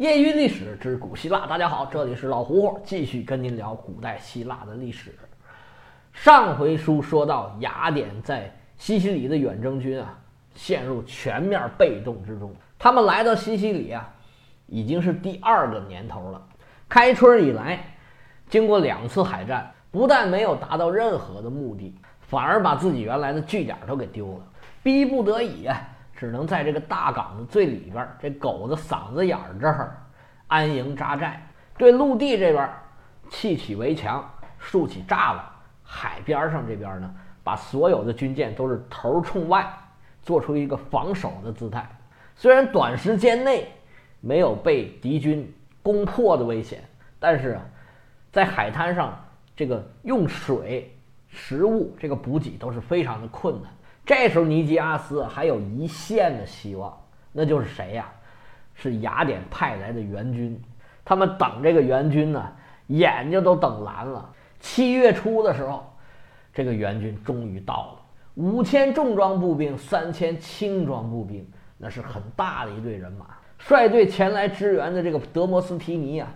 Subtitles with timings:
[0.00, 5.14] 业余历史之古希腊，大家好，这里是老胡胡，继续跟您聊古代希腊的历史。
[6.10, 10.18] 上回书说到，雅典在西西里的远征军啊，
[10.54, 12.50] 陷入全面被动之中。
[12.78, 14.10] 他们来到西西里啊，
[14.68, 16.42] 已经是第二个年头了。
[16.88, 17.84] 开春以来，
[18.48, 24.46] 经过两次海战，不但没有达到任何的目的，反而把自己原来的据点都给丢了，
[24.82, 25.78] 逼不得已啊。
[26.20, 29.96] 只能在这个大港的最里边，这狗子嗓子眼儿这儿
[30.48, 31.40] 安营扎寨，
[31.78, 32.68] 对陆地这边
[33.30, 35.42] 砌起围墙，竖起栅栏；
[35.82, 37.10] 海边上这边呢，
[37.42, 39.66] 把所有的军舰都是头冲外，
[40.22, 41.88] 做出一个防守的姿态。
[42.36, 43.72] 虽然短时间内
[44.20, 45.50] 没有被敌军
[45.82, 46.84] 攻破的危险，
[47.18, 47.62] 但是啊，
[48.30, 49.18] 在海滩上
[49.56, 50.94] 这个用水、
[51.28, 53.72] 食物这个补给都是非常的困难。
[54.10, 56.92] 这时候，尼基阿斯还有一线的希望，
[57.30, 58.10] 那就是谁呀？
[58.74, 60.60] 是雅典派来的援军。
[61.04, 62.44] 他们等这个援军呢，
[62.88, 64.28] 眼睛都等蓝了。
[64.58, 65.88] 七月初的时候，
[66.52, 68.00] 这个援军终于到了，
[68.34, 71.48] 五千重装步兵，三千轻装步兵，
[71.78, 73.26] 那是很大的一队人马。
[73.58, 76.28] 率队前来支援的这个德摩斯提尼啊，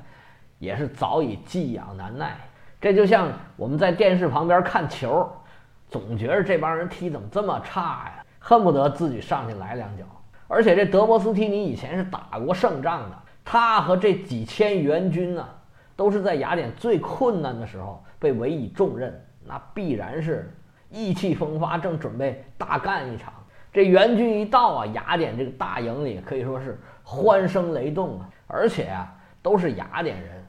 [0.61, 2.37] 也是早已寄养难耐。
[2.81, 5.29] 这就像我们在电视旁边看球。
[5.95, 8.25] 总觉着这帮人踢怎么这么差呀？
[8.41, 10.03] 恨不得自己上去来两脚。
[10.49, 15.49] 而且这德摩斯提尼以前是打过胜仗的，他和这几千援军呢，
[15.95, 20.53] 都是在雅典最困难的时候被委以重任，那必然是
[20.91, 23.33] 意气风发，正准备大干一场。
[23.73, 28.29] 这援军一到啊，雅典这个大营里可以说是欢声雷动啊！
[28.49, 30.45] 而且啊，都是雅典人，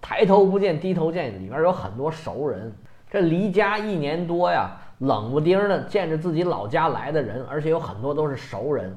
[0.00, 2.76] 抬头不见低头见，里面有很多熟人。
[3.10, 8.96] 这离家一年多呀，冷不丁的见着自己老家来的人，而且有很多都是熟人，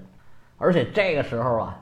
[0.57, 1.79] 而且这个时候啊，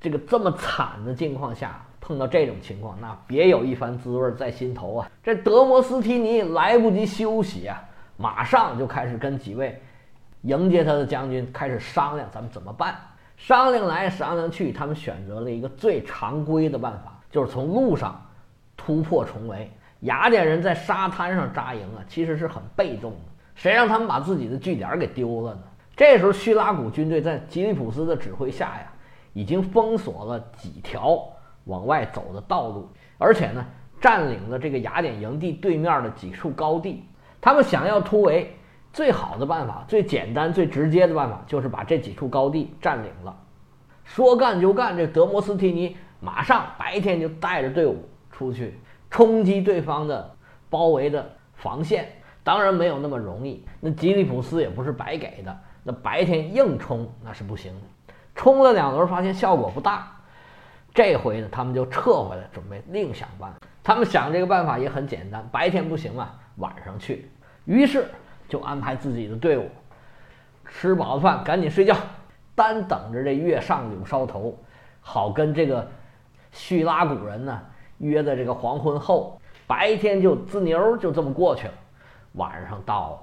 [0.00, 5.10] 这个这么惨的境况下碰到这种情况，那别有一番滋味在心头啊！
[5.22, 7.82] 这德摩斯提尼来不及休息啊，
[8.16, 9.82] 马上就开始跟几位
[10.42, 12.96] 迎接他的将军开始商量，咱们怎么办？
[13.36, 18.24] 商量来商量去，他们选择了一个最常规的办法，就是从路上
[18.76, 19.70] 突破重围。
[20.00, 23.18] 雅典人在沙滩上扎营啊，其实是很被动的。
[23.54, 25.60] 谁让他们把自己的据点给丢了呢？
[25.96, 28.92] 这时候，叙拉古军队在吉利普斯的指挥下呀，
[29.32, 31.20] 已经封锁了几条
[31.64, 32.88] 往外走的道路，
[33.18, 33.66] 而且呢，
[34.00, 37.04] 占领了这个雅典营地对面的几处高地。
[37.40, 38.56] 他们想要突围，
[38.92, 43.36] 最好的办法、最简单、最直接的办法，就是把这几处高地占领了。
[44.04, 48.78] 说干就干，这德摩斯提尼马上白天就带着队伍出去。
[49.10, 50.36] 冲击对方的
[50.68, 52.08] 包围的防线，
[52.44, 53.64] 当然没有那么容易。
[53.80, 58.14] 那吉利普斯也不是白给的，那白天硬冲那是不行的。
[58.34, 60.12] 冲了两轮，发现效果不大，
[60.94, 63.58] 这回呢，他们就撤回来，准备另想办法。
[63.82, 67.30] 他们想这个办法也很简单，白天不行啊，晚上去。
[67.64, 68.06] 于是
[68.48, 69.68] 就安排自己的队伍
[70.66, 71.96] 吃饱了饭赶紧睡觉，
[72.54, 74.56] 单等着这月上柳梢头，
[75.00, 75.90] 好跟这个
[76.52, 77.60] 叙拉古人呢。
[77.98, 81.74] 约在这个黄昏后，白天就自牛就这么过去了。
[82.32, 83.18] 晚上到了，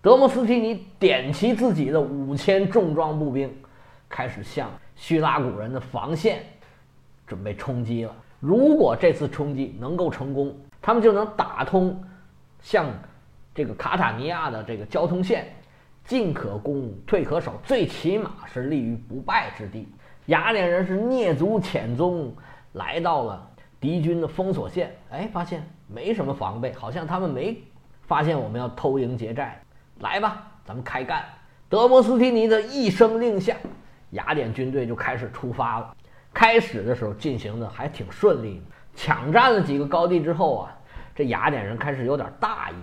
[0.00, 3.52] 德莫斯提尼点齐自己的五千重装步兵，
[4.08, 6.42] 开始向叙拉古人的防线
[7.26, 8.14] 准备冲击了。
[8.38, 12.00] 如果这次冲击能够成功，他们就能打通
[12.60, 12.86] 向
[13.54, 15.52] 这个卡塔尼亚的这个交通线，
[16.04, 19.88] 进可攻，退可守，最起码是立于不败之地。
[20.26, 22.32] 雅典人是蹑足潜踪
[22.72, 23.50] 来到了。
[23.80, 27.56] 敌军的封锁线，哎，发现没什么防备，好像他们没
[28.02, 29.60] 发现我们要偷营劫寨。
[30.00, 31.24] 来吧，咱们开干！
[31.68, 33.56] 德摩斯提尼的一声令下，
[34.10, 35.96] 雅典军队就开始出发了。
[36.32, 38.62] 开始的时候进行的还挺顺利，
[38.94, 40.78] 抢占了几个高地之后啊，
[41.14, 42.74] 这雅典人开始有点大意，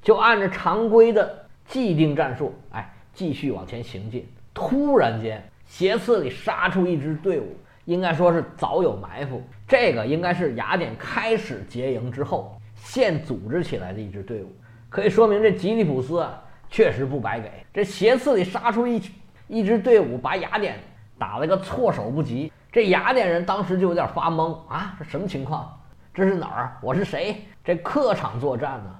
[0.00, 4.26] 就按照常规的既定战术，哎，继续往前行进。
[4.54, 7.56] 突然间，斜刺里杀出一支队伍。
[7.88, 14.54] 应该说是早有埋伏，这个应该是雅典开始结营之后现组织起来的一支队伍，
[14.90, 16.38] 可以说明这吉利普斯啊
[16.68, 17.50] 确实不白给。
[17.72, 19.00] 这斜刺里杀出一
[19.46, 20.78] 一支队伍，把雅典
[21.18, 22.52] 打了个措手不及。
[22.70, 25.74] 这雅典人当时就有点发懵啊，这什么情况？
[26.12, 26.76] 这是哪儿？
[26.82, 27.42] 我是谁？
[27.64, 28.94] 这客场作战呢，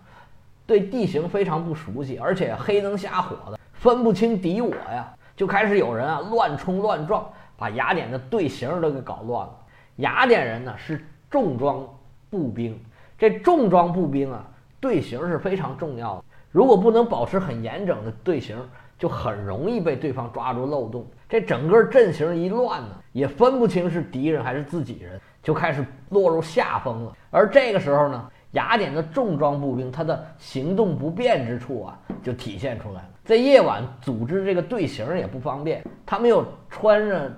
[0.67, 7.31] 对地形非常不熟悉，而且黑灯瞎火的，分不清敌我呀，就开始有人啊乱冲乱撞。
[7.59, 9.55] 把雅典的队形都给搞乱了。
[9.97, 11.87] 雅典人呢是重装
[12.31, 12.81] 步兵，
[13.19, 14.47] 这重装步兵啊
[14.81, 16.25] 队形是非常重要的。
[16.53, 18.57] 如果不能保持很严整的队形，
[18.97, 21.07] 就很容易被对方抓住漏洞。
[21.29, 27.17] 这整个阵型一乱呢，也分不清是敌人还是自己人，就开始落入下风了。
[27.31, 33.11] 而这个时候呢，雅典的重装步兵他的行动不便之处啊，就体现出来了。
[33.25, 37.31] 在夜晚组织这个队形也不方便，他们又穿着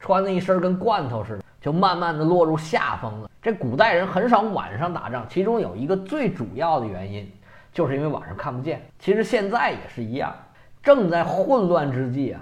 [0.00, 3.30] 穿的一身跟罐头似的，就慢慢的落入下风了。
[3.40, 7.30] 这古代人很少晚上打仗，其中有一个最主要的原因，
[7.72, 8.80] 就是因为晚上看不见。
[8.98, 10.34] 其实现在也是一样，
[10.82, 12.40] 正在混乱之际啊，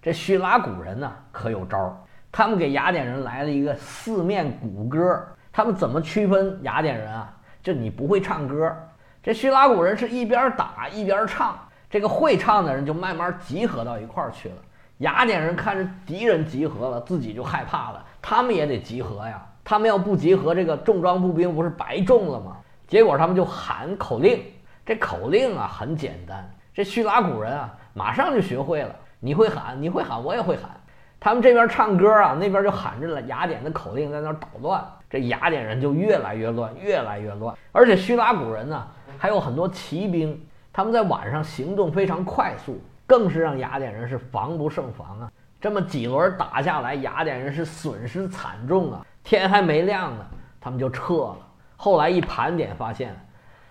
[0.00, 1.96] 这叙拉古人呢可有招儿。
[2.32, 5.26] 他们给雅典人来了一个四面鼓歌。
[5.52, 7.32] 他们怎么区分雅典人啊？
[7.62, 8.76] 就你不会唱歌，
[9.22, 11.58] 这叙拉古人是一边打一边唱。
[11.88, 14.54] 这个会唱的人就慢慢集合到一块儿去了。
[14.98, 19.46] 雅典人看着敌人集合了，自己就害怕了，他们也得集合呀。
[19.62, 22.56] 他们要不集合，这个重装步兵不是白种了吗？
[22.86, 24.42] 结果他们就喊口令，
[24.86, 28.94] 这口令啊很简单，这叙拉古人啊马上就学会了。
[29.18, 30.70] 你会喊，你会喊，我也会喊。
[31.18, 34.84] 他们这边唱歌啊，那边就喊着了雅典的口令，在那捣乱。
[35.10, 37.56] 这雅典人就越来越乱，越来越乱。
[37.72, 38.86] 而且叙拉古人呢，
[39.18, 40.40] 还有很多骑兵，
[40.72, 45.32] 他们在晚上行动非常快速，更是让雅典人是防不胜防啊。
[45.60, 49.06] 这么几轮打下来，雅典人是损失惨重啊。
[49.24, 50.26] 天还没亮呢，
[50.60, 51.38] 他们就撤了。
[51.76, 53.14] 后来一盘点，发现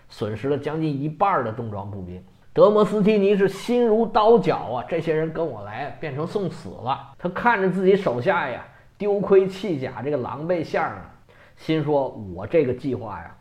[0.08, 2.22] 损失了将近一半的重装步兵。
[2.52, 4.84] 德摩斯提尼是心如刀绞啊！
[4.88, 7.12] 这些人跟我来，变成送死了。
[7.18, 8.64] 他看着自己手下呀，
[8.96, 11.10] 丢盔弃甲，这个狼狈相啊，
[11.56, 13.34] 心说：“我这个计划呀，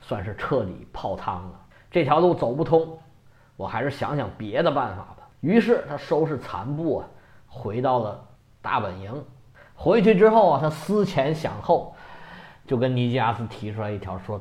[0.00, 1.60] 算是彻底泡汤了。
[1.90, 2.98] 这条路走不通，
[3.56, 7.06] 我还是想想别的办法吧。”于是他收拾残部啊，
[7.46, 8.24] 回到了
[8.60, 9.24] 大本营。
[9.74, 11.94] 回去之后啊，他思前想后，
[12.66, 14.40] 就跟尼基亚斯提出来一条，说：“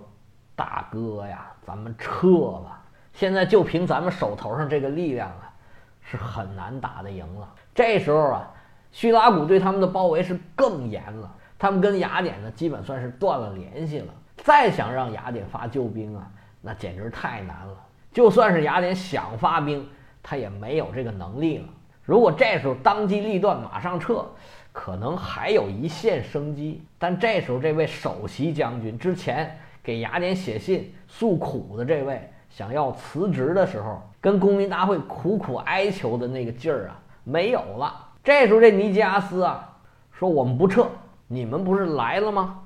[0.55, 2.81] 大哥呀，咱们撤吧！
[3.13, 5.53] 现在就凭咱们手头上这个力量啊，
[6.01, 8.51] 是很难打得赢了。”这时候啊，
[8.91, 14.13] 叙拉古对他们的包围是更严了，他们跟雅典呢基本算是断了联系了。
[14.38, 16.27] 再想让雅典发救兵啊，
[16.61, 17.77] 那简直太难了。
[18.11, 19.88] 就算是雅典想发兵，
[20.29, 21.65] 他也没有这个能力了。
[22.03, 24.25] 如果这时候当机立断，马上撤。
[24.74, 37.91] 可能还有一线生机，但这时候这位首席将军之前给雅典写信诉苦的这位，想要辞职的时候，跟公民大会苦苦哀求的那个劲儿啊，没有了。
[38.23, 39.68] 这时候这尼基阿斯啊
[40.12, 40.88] 说：“我们不撤，
[41.27, 42.59] 你们不是来了吗？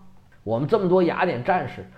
[0.43, 1.89] 我们这么多雅典战士，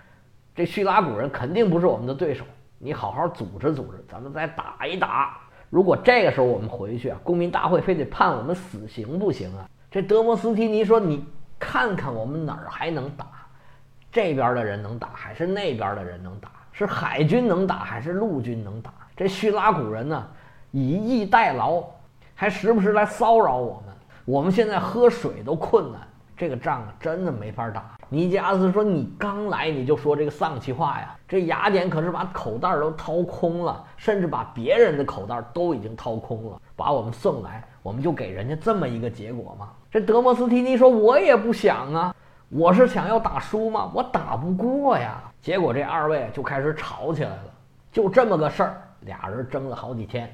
[0.53, 2.45] 这叙拉古人肯定不是我们的对手。
[2.77, 5.39] 你好好组织组织，咱们再打一打。
[5.73, 11.25] 如果这个时候我们回去啊，公民大会非得判我们死刑不行啊。”这德摩斯提尼说：“你
[11.57, 13.25] 看看我们哪儿还能打？
[14.11, 16.51] 这边的人能打，还是那边的人能打？
[16.73, 18.93] 是海军能打，还是陆军能打？
[19.17, 20.27] 这叙拉古人呢，
[20.69, 21.83] 以逸待劳，
[22.35, 23.95] 还时不时来骚扰我们。
[24.25, 26.01] 我们现在喝水都困难，
[26.35, 31.15] 这个仗，真的没法打。”尼基阿斯说：“你刚来你就说这个丧气话呀？
[31.27, 39.69] 这雅典可是把口袋都掏空了，甚至把别人的口袋都已经掏空了，把我们送来。”我们就给人家这么一个结果吗？
[39.91, 42.15] 这德摩斯提尼说：“我也不想啊，
[42.47, 43.91] 我是想要打输吗？
[43.93, 47.43] 我打不过呀。”结果这二位就开始吵起来了，
[47.91, 50.33] 就这么个事儿，俩人争了好几天，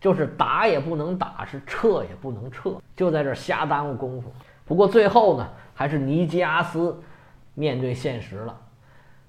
[0.00, 4.32] 就是打也不能打，是撤也不能撤，就在这瞎耽误功夫。
[4.68, 6.96] 不过最后呢，还是尼基阿斯
[7.54, 8.56] 面对现实了，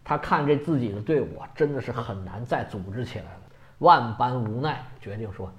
[0.03, 3.41] 他看这自己的队伍，真的是很难再组织起来了，
[3.79, 5.51] 万般无奈，决定说：“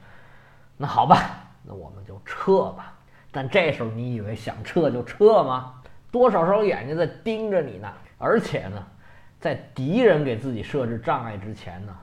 [0.77, 2.95] 那好吧。”那我们就撤吧。
[3.31, 5.75] 但这时候你以为想撤就撤吗？
[6.11, 7.89] 多少双眼睛在盯着你呢？
[8.19, 8.87] 而且呢，
[9.39, 11.97] 在敌人给自己设置障碍之前呢，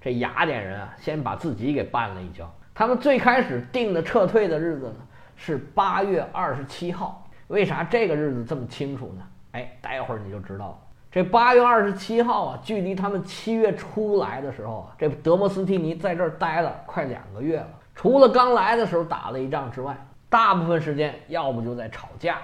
[0.00, 2.50] 这雅典人啊，先把自己给绊了一跤。
[2.74, 4.96] 他们最开始定的撤退的日子呢，
[5.38, 7.24] 是八月二十七号。
[7.46, 9.22] 为啥这个日子这么清楚呢？
[9.52, 10.78] 哎，待会儿你就知道了。
[11.10, 17.68] 这八月二十七号啊，距离他们七月初来的时候啊，这德摩斯提尼在这儿待了快两个月了。
[17.94, 19.96] 除了刚来的时候打了一仗之外，
[20.28, 22.36] 大部分时间要不就在吵架，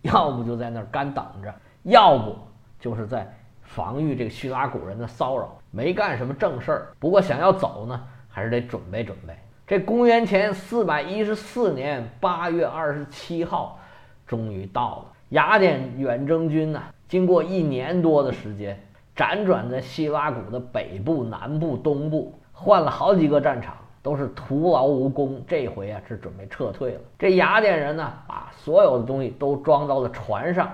[0.00, 2.34] 要不就在那儿干等着，要不
[2.80, 6.88] 就是在防御这个叙拉古人的骚扰，没干什么正事儿。
[6.98, 9.36] 不过想要走呢，还是得准备准备。
[9.66, 13.78] 这公元前四百一十四年八月二十七号，
[14.26, 15.04] 终于到了。
[15.30, 18.78] 雅典远征军呢，经过一年多的时间，
[19.16, 23.76] 辗转在希拉古的北部、南部、东部，换了好几个战场。
[24.02, 27.00] 都是徒劳无功，这回啊是准备撤退了。
[27.16, 30.68] 这雅典人呢，把所有的东西都装到了船上，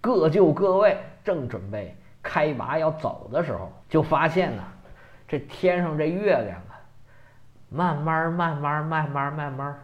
[0.00, 4.64] 各就各位，正准备开拔要走的时候，就发现呢，
[5.28, 6.60] 这天上这月亮，
[7.74, 9.78] 慢慢慢慢慢慢慢慢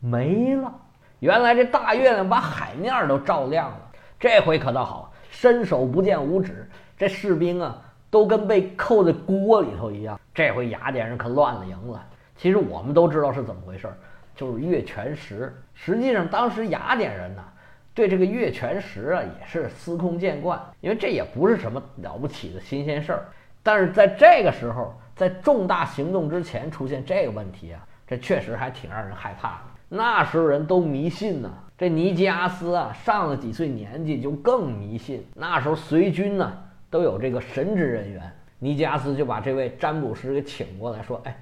[0.00, 0.72] 没了。
[1.18, 3.78] 原来这大月亮把海面都照亮了。
[4.18, 6.66] 这回可倒好，伸手不见五指，
[6.96, 7.76] 这士兵啊
[8.10, 10.18] 都跟被扣在锅里头一样。
[10.32, 12.02] 这回雅典人可乱了营了。
[12.38, 13.86] 其实我们都知道是怎么回事，
[14.34, 15.54] 就是月全食。
[15.74, 17.44] 实际上当时雅典人呢，
[17.92, 23.24] 对这个月全食啊也是司空见惯，因为这也不是什么了不起的新鲜事儿。
[23.62, 29.62] 但是在这个时候，在重大行动之前出现这个问题啊，这确实还挺让人害怕的。
[29.88, 35.26] 那时候人都迷信呢，这尼基阿斯啊上了几岁年纪就更迷信。
[35.34, 36.56] 那时候随军呢
[36.90, 41.36] 都有这个神职人员，尼基阿斯就把这位占卜师给请过来，说：“哎。”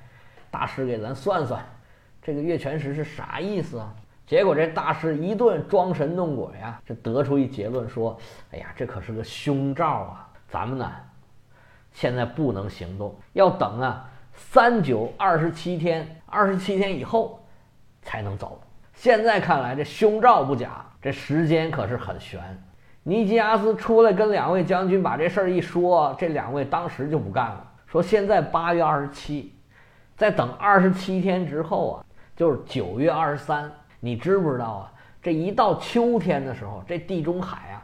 [0.55, 1.61] 大师给咱算算，
[2.23, 3.93] 这个月全食是啥意思啊？
[4.25, 8.17] 结果这大师一顿装神弄鬼呀，这得出一结论说
[8.53, 10.29] ：“哎呀，这可是个凶兆啊！
[10.49, 10.89] 咱们呢，
[11.95, 17.43] 现在不能行动，要等啊三九二十七天，二十七天以后
[18.03, 18.61] 才能走。
[18.93, 22.39] 现在看来这凶兆不假，这时间可是很悬。”
[23.07, 29.55] 尼基阿斯出来跟两位将军把这事儿一说，这两位当时就不干了，说：“现在八月二十七。”
[30.17, 32.05] 再等二十七天之后啊，
[32.37, 33.71] 就是九月二十三。
[34.01, 34.93] 你知不知道啊？
[35.21, 37.83] 这一到秋天的时候，这地中海啊，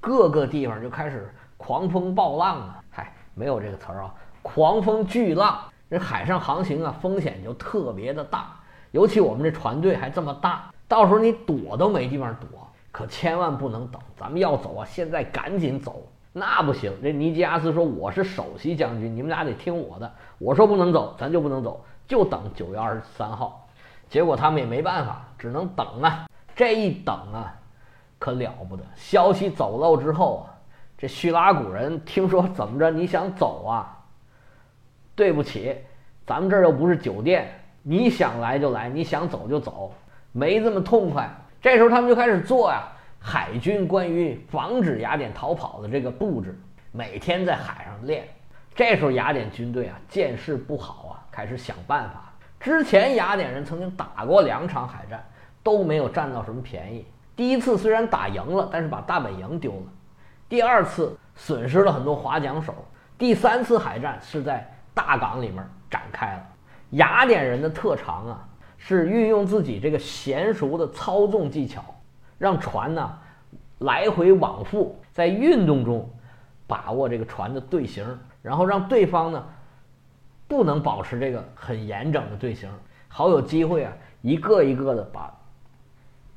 [0.00, 2.82] 各个地方就开始狂风暴浪啊。
[2.90, 5.60] 嗨，没有这个词儿啊，狂风巨浪。
[5.90, 8.54] 这海上航行啊，风险就特别的大。
[8.90, 12.48] 尤其我们这船队还这么大，到时候你躲都没地方躲。
[12.90, 16.02] 可千万不能等，咱们要走啊，现在赶紧走。
[16.32, 20.12] 那不行，这尼基阿斯说我是首席将军，你们俩得听我的。
[20.38, 23.66] 我说不能走，咱就不能走，就等九月二十三号。
[24.08, 26.26] 结果他们也没办法，只能等啊。
[26.56, 27.54] 这一等啊，
[28.18, 28.82] 可了不得。
[28.96, 30.57] 消息走漏之后啊，
[30.98, 33.96] 这叙拉古人听说怎么着，你想走啊？
[35.14, 35.76] 对不起，
[36.26, 37.48] 咱们这儿又不是酒店，
[37.84, 39.94] 你想来就来，你想走就走，
[40.32, 41.30] 没这么痛快。
[41.60, 42.82] 这时候他们就开始做呀。
[43.20, 46.58] 海军关于防止雅典逃跑的这个布置，
[46.92, 48.26] 每天在海上练。
[48.74, 52.32] 这时候雅典军队啊，见势不好啊，开始想办法。
[52.60, 55.24] 之前雅典人曾经打过两场海战，
[55.62, 57.04] 都没有占到什么便宜。
[57.34, 59.86] 第一次虽然打赢了，但是把大本营丢了；
[60.48, 62.72] 第二次损失了很多划桨手；
[63.18, 66.46] 第三次海战是在大港里面展开了。
[66.90, 71.84] 雅典人的特长啊，是运用自己这个娴熟的操纵技巧。
[72.38, 73.18] 让船呢
[73.78, 76.08] 来回往复，在运动中
[76.68, 78.06] 把握这个船的队形，
[78.40, 79.44] 然后让对方呢
[80.46, 82.70] 不能保持这个很严整的队形，
[83.08, 85.36] 好有机会啊一个一个的把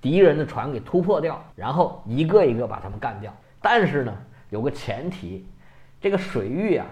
[0.01, 3.32] 敌人的船给突破掉，然后一个一个把他们干掉。
[3.62, 4.18] 但是呢
[4.50, 5.48] 有个前提，
[6.00, 6.86] 这个水域啊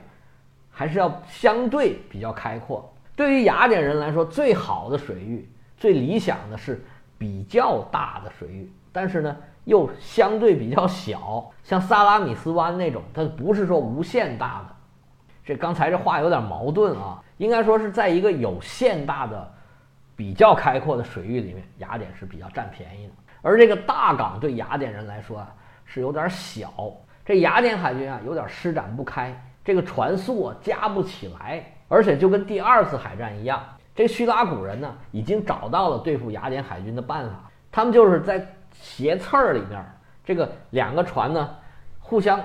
[0.70, 2.94] 还是要相对比较开阔。
[3.16, 6.82] 对于雅典人来说，最好的水域、最理想的是
[7.18, 8.72] 比较大的水域。
[8.92, 9.36] 但是呢，
[9.66, 14.76] 又相对比较小，像萨拉米斯湾那种，它不是说无限大的。
[15.44, 19.52] 这刚才这话有点矛盾啊，应该说是在一个有限大的、
[20.16, 23.14] 比较开阔的水域里面，雅典是比较占便宜的。
[23.42, 25.54] 而这个大港对雅典人来说啊，
[25.91, 26.72] 是有点小，
[27.25, 33.62] 这雅典海军啊有点施展不开，这个船速啊加不起来，而且就跟第二次海战一样，
[33.96, 38.48] 这叙拉古人呢已经找到了对付雅典海军的办法，他们就是在。
[38.72, 39.84] 斜刺儿里面，
[40.24, 41.50] 这个两个船呢，
[42.00, 42.39] 互相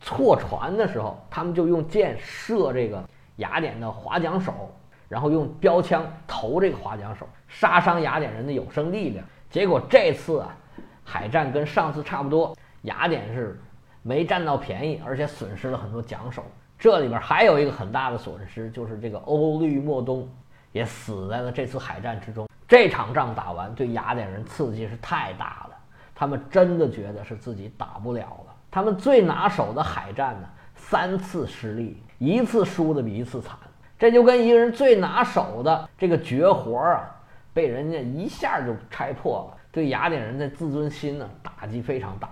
[0.00, 3.04] 错船的时候，他们就用箭射这个
[3.36, 4.72] 雅典的划桨手，
[5.08, 9.26] 然后用标枪投这个划桨手，杀伤雅典人的有生力量。
[9.50, 10.56] 结果这次啊，
[11.04, 13.60] 海战跟上次差不多，雅典是
[14.02, 16.42] 没占到便宜，而且损失了很多桨手。
[16.78, 20.28] 这里边还有一个很大的损失，就是这个欧律莫东
[20.72, 22.48] 也死在了这次海战之中。
[22.66, 25.76] 这场仗打完，对雅典人刺激是太大了。
[26.14, 28.54] 他们真的觉得是自己打不了了。
[28.70, 33.56] 他们最拿手的海战呢，三次失利，一次输的比一次惨。
[33.98, 37.08] 这就跟一个人最拿手的这个绝活啊，
[37.52, 42.30] 被人家一下就拆破了，对雅典人的自尊心呢打击非常大。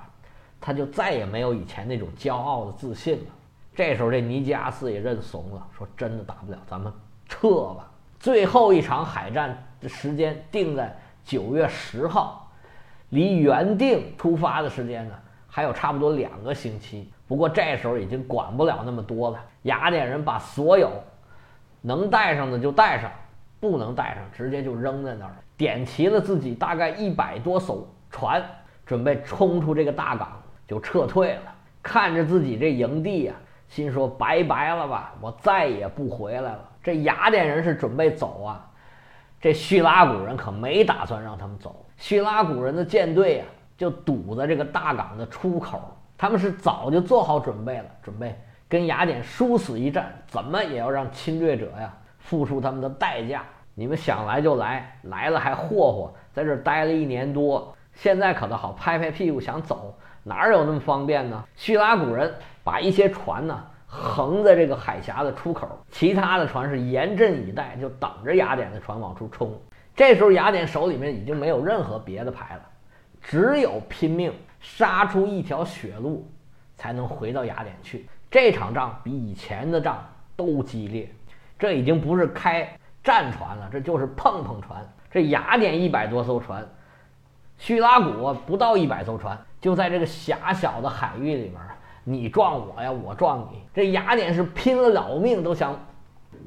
[0.59, 3.31] 他就再也没有以前那种骄傲的自信了。
[3.75, 6.91] 这时候，这尼基阿斯也认怂了，说：“真的打不了，咱们
[7.29, 9.63] 撤吧。”最后一场海战。
[9.83, 12.49] 的时间定在九月十号，
[13.09, 15.15] 离原定出发的时间呢
[15.49, 17.13] 还有差不多两个星期。
[17.27, 19.45] 不过这时候已经管不了那么多了。
[19.63, 20.89] 雅典人把所有
[21.81, 23.11] 能带上的就带上，
[23.59, 28.43] 不能带上直接就扔在那儿了，点齐了自己大概一百多艘船，
[28.85, 31.55] 准备冲出这个大港就撤退了。
[31.81, 33.37] 看着自己这营地啊，
[33.69, 36.69] 心说拜拜了吧，我再也不回来了。
[36.83, 38.69] 这雅典人是准备走啊。
[39.41, 41.87] 这叙拉古人可没打算让他们走。
[41.97, 43.47] 叙拉古人的舰队啊，
[43.79, 45.81] 就堵在这个大港的出口，
[46.19, 48.37] 他们是早就做好准备了，准备
[48.69, 53.45] 跟雅典殊死一战，怎么也要让侵略者呀付出他们的代价。
[53.75, 61.43] 你们想来就来，来了还霍霍，在这儿待了一年多，现在可倒好，拍拍屁股想走，哪有那么方便呢？
[61.57, 69.53] 叙拉古人把一些船呢横在这个海峡的出口，其他的船是严阵以待，就等着雅典的船往出冲。
[69.95, 72.63] 这时候雅典手里面已经没有任何别的牌了，
[73.21, 76.27] 只有拼命杀出一条血路，
[76.77, 78.07] 才能回到雅典去。
[78.31, 80.03] 这场仗比以前的仗
[80.35, 81.11] 都激烈，
[81.59, 82.67] 这已经不是开
[83.03, 84.87] 战船了，这就是碰碰船。
[85.11, 86.67] 这雅典一百多艘船，
[87.59, 91.61] 叙拉古不到一百艘船，就在这个狭小的海域里面，
[92.05, 93.63] 你撞我呀，我撞你。
[93.75, 95.79] 这雅典是拼了老命都想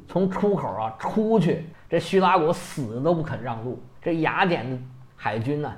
[0.08, 1.70] 从出口啊出去。
[1.88, 3.82] 这叙拉古死都不肯让路。
[4.02, 4.84] 这雅典
[5.16, 5.72] 海军呢，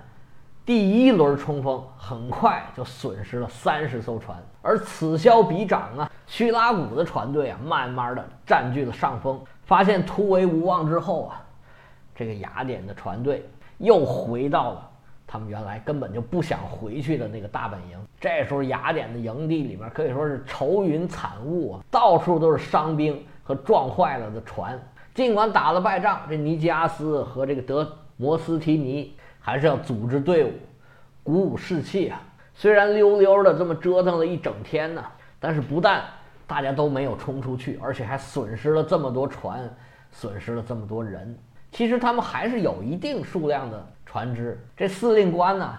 [0.65, 9.39] 第一轮冲锋很快就损失了三十艘船，而此消彼长啊，叙拉古的船队啊，慢慢的占据了上风。
[9.67, 11.45] 发现突围无望之后啊，
[12.15, 13.47] 这个雅典的船队
[13.77, 14.89] 又回到了
[15.27, 17.99] 他们原来根本就不想回去的那个大本营。
[18.19, 24.79] 这时候雅典的营地里面可以说是愁云惨雾啊，到处都是伤兵和撞坏了的船。
[25.13, 30.53] 尽管打了败仗，这尼基阿斯和这个德摩斯提尼还是要组织队伍，
[31.23, 32.21] 鼓舞士气啊。
[32.55, 35.03] 虽然溜溜的这么折腾了一整天呢，
[35.39, 36.03] 但是不但
[36.47, 39.69] 大家都没有冲出去，而且还损失了这么多船，
[40.09, 41.37] 损失了这么多人。
[41.71, 44.57] 其实他们还是有一定数量的船只。
[44.75, 45.77] 这司令官呢，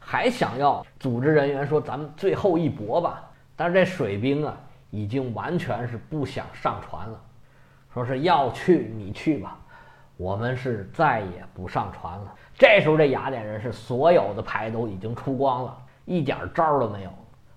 [0.00, 3.22] 还想要组织人员说：“咱们最后一搏吧。”
[3.54, 4.56] 但是这水兵啊，
[4.90, 7.20] 已经完全是不想上船了。
[7.92, 9.58] 说是要去你去吧，
[10.16, 12.34] 我们是再也不上船了。
[12.54, 17.10] 这时候这雅典人是所有的牌都已经出光了，一点招都没有。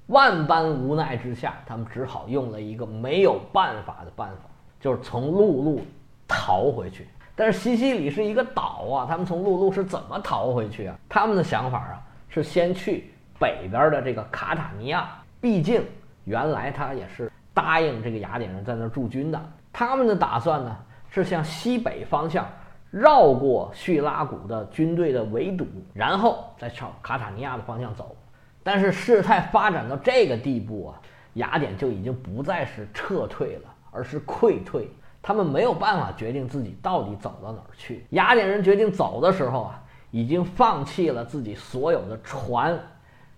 [0.10, 5.82] 万般无奈之下，他们只好用了一个没有办法的办法，就是从陆路
[6.28, 7.08] 逃回去。
[7.36, 10.98] 但是西西里是一个岛啊，他们从陆路是怎么逃回去啊？
[11.08, 15.86] 他们的想法啊是先去北边的这个卡塔尼亚，毕竟
[16.26, 19.40] 原来他也是答应这个雅典人在那儿驻军的。
[19.72, 20.76] 他们的打算呢，
[21.10, 22.46] 是向西北方向
[22.90, 28.16] 绕过叙拉古的军队的围堵，然后再朝卡塔尼亚的方向走。
[28.64, 31.02] 但是事态发展到这个地步啊，
[31.36, 34.90] 雅典就已经不再是撤退了，而是溃退。
[35.22, 38.06] 他们没有办法决定自己到底走到哪儿去。
[38.12, 42.80] 雅典人决定走的时候啊，已经放弃了自己所有的船，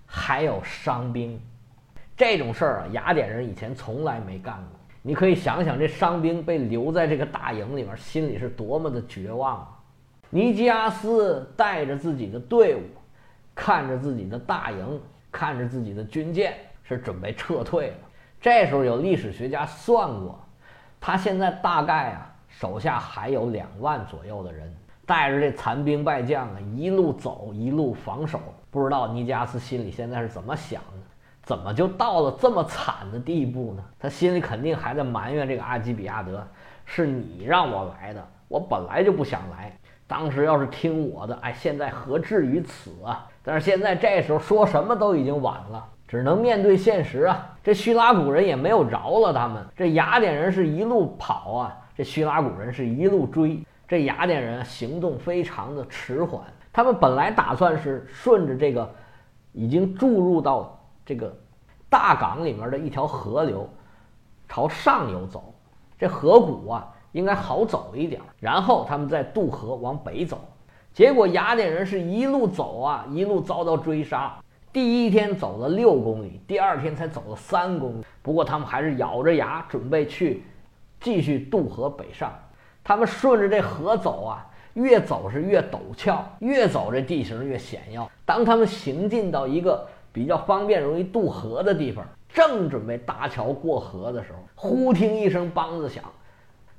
[0.05, 1.39] 还有伤兵。
[2.15, 4.79] 这种事儿啊，雅典人以前从来没干过。
[5.01, 9.79] 你可以想想，这伤兵被留在这个大营里面，心里是多么的绝望啊！
[10.29, 12.81] 尼基阿斯带着自己的队伍，
[13.53, 17.97] 看着自己的大营，看着自己的军舰，是准备撤退了。
[18.39, 20.39] 这时候有历史学家算过，
[20.99, 24.73] 他现在大概啊手下还有两万左右的人，
[25.05, 28.39] 带着这残兵败将啊一路走一路防守。
[28.69, 31.07] 不知道尼加斯心里现在是怎么想的？
[31.43, 33.83] 怎么就到了这么惨的地步呢？
[33.99, 36.47] 他心里肯定还在埋怨这个阿基比亚德，
[36.85, 39.75] 是你让我来的，我本来就不想来。
[40.07, 43.27] 当时要是听我的，哎，现在何至于此啊？
[43.43, 47.49] 但是现在这时候说什么都已经晚了，只能面对现实啊。
[47.63, 53.63] 这叙拉古人也没有饶了他们，这雅典人是一路跑啊，这叙拉古人是一路追。
[53.87, 58.89] 这雅典人行动非常的迟缓，他们本来打算是顺着这个
[59.51, 60.77] 已经注入到。
[61.03, 61.35] 这个
[61.89, 63.67] 大港里面的一条河流，
[64.47, 65.53] 朝上游走，
[65.97, 68.21] 这河谷啊应该好走一点。
[68.39, 70.39] 然后他们再渡河往北走。
[70.93, 74.35] 结果雅典人是一路走啊，一路遭到追杀。
[74.73, 78.05] 第一天走了六公里，第二天才走了三公里。
[78.21, 80.43] 不过他们还是咬着牙准备去
[80.99, 82.33] 继续渡河北上。
[82.83, 88.09] 他们顺着这河走啊，越走是越陡峭，越走这地形越险要。
[88.25, 96.03] 当他们行进到一个比较方便、容易渡河的地方，正准备搭桥过河的时候，忽听一声梆子响，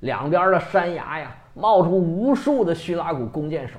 [0.00, 3.74] 两边的山崖呀冒出无数的叙拉古弓箭手，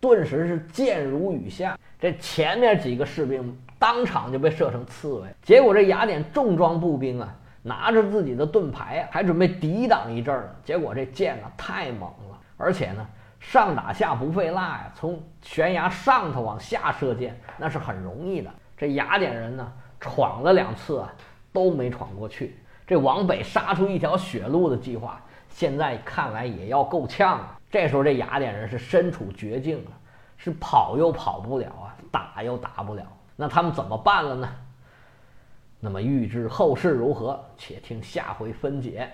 [0.00, 1.78] 顿时是箭如雨下。
[2.00, 5.28] 这前面几个士兵当场就被射成刺猬。
[5.42, 10.54] 结果这雅典重装步兵啊，拿着自己的盾牌啊，还准备抵挡一阵儿。
[10.64, 13.06] 结果这箭啊太猛了，而且呢。
[13.40, 18.50] 上打下不费蜡呀，从悬崖上头往下射箭那是很容易的。
[18.76, 21.14] 这雅典人呢，闯了两次啊，
[21.52, 22.58] 都没闯过去。
[22.84, 27.57] 这往北杀出一条血路的计划，现在看来也要够呛了。
[27.70, 29.92] 这时候这雅典人是身处绝境啊，
[30.36, 33.04] 是跑又跑不了啊，打又打不了，
[33.36, 34.48] 那他们怎么办了呢？
[35.80, 39.08] 那么预知后事如何，且听下回分解。